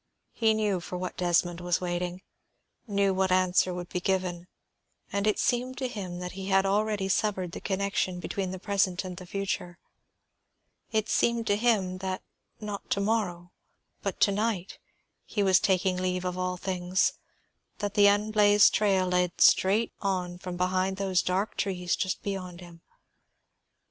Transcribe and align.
He 0.31 0.55
knew 0.55 0.79
for 0.79 0.97
what 0.97 1.15
Desmond 1.15 1.61
was 1.61 1.79
waiting, 1.79 2.23
knew 2.87 3.13
what 3.13 3.31
answer 3.31 3.71
would 3.71 3.89
be 3.89 3.99
given, 3.99 4.47
and 5.13 5.27
it 5.27 5.37
seemed 5.37 5.77
to 5.77 5.87
him 5.87 6.17
that 6.17 6.31
he 6.31 6.47
had 6.47 6.65
already 6.65 7.07
severed 7.07 7.51
the 7.51 7.61
connection 7.61 8.19
between 8.19 8.49
the 8.49 8.57
present 8.57 9.05
and 9.05 9.17
the 9.17 9.27
future. 9.27 9.77
It 10.91 11.07
seemed 11.07 11.45
to 11.45 11.55
him 11.55 11.99
that 11.99 12.23
not 12.59 12.89
to 12.89 12.99
morrow, 12.99 13.51
but 14.01 14.19
to 14.21 14.31
night, 14.31 14.79
he 15.23 15.43
was 15.43 15.59
taking 15.59 15.97
leave 15.97 16.25
of 16.25 16.35
all 16.35 16.57
things; 16.57 17.13
that 17.77 17.93
the 17.93 18.07
unblazed 18.07 18.73
trail 18.73 19.05
led 19.07 19.39
straight 19.39 19.93
on 20.01 20.39
from 20.39 20.57
behind 20.57 20.97
those 20.97 21.21
dark 21.21 21.55
trees 21.55 21.95
just 21.95 22.23
beyond 22.23 22.59
him. 22.59 22.81